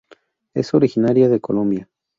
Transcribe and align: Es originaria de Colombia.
Es 0.55 0.73
originaria 0.73 1.29
de 1.29 1.39
Colombia. 1.39 1.87